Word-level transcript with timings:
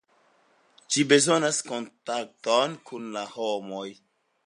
Ĝi 0.95 1.03
bezonas 1.11 1.61
kontakton 1.69 2.77
kun 2.91 3.09
la 3.19 3.27
homoj. 3.39 3.89